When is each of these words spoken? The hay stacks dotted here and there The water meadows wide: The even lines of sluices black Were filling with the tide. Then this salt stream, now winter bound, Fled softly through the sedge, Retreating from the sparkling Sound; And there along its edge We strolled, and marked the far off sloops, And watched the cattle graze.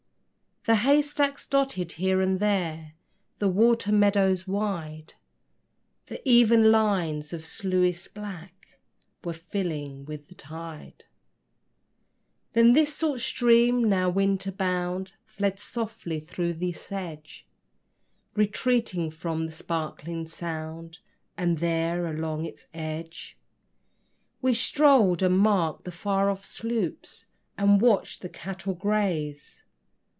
The 0.65 0.75
hay 0.75 1.01
stacks 1.01 1.47
dotted 1.47 1.93
here 1.93 2.21
and 2.21 2.39
there 2.39 2.93
The 3.39 3.47
water 3.47 3.91
meadows 3.91 4.45
wide: 4.47 5.15
The 6.05 6.21
even 6.29 6.71
lines 6.71 7.33
of 7.33 7.47
sluices 7.47 8.13
black 8.13 8.77
Were 9.23 9.33
filling 9.33 10.05
with 10.05 10.27
the 10.27 10.35
tide. 10.35 11.05
Then 12.53 12.73
this 12.73 12.95
salt 12.95 13.21
stream, 13.21 13.89
now 13.89 14.11
winter 14.11 14.51
bound, 14.51 15.13
Fled 15.25 15.57
softly 15.57 16.19
through 16.19 16.53
the 16.53 16.73
sedge, 16.73 17.47
Retreating 18.35 19.09
from 19.09 19.47
the 19.47 19.51
sparkling 19.51 20.27
Sound; 20.27 20.99
And 21.35 21.57
there 21.57 22.05
along 22.05 22.45
its 22.45 22.67
edge 22.71 23.35
We 24.43 24.53
strolled, 24.53 25.23
and 25.23 25.39
marked 25.39 25.85
the 25.85 25.91
far 25.91 26.29
off 26.29 26.45
sloops, 26.45 27.25
And 27.57 27.81
watched 27.81 28.21
the 28.21 28.29
cattle 28.29 28.75
graze. 28.75 29.63